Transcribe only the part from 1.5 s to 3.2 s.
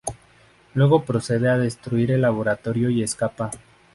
destruir el laboratorio y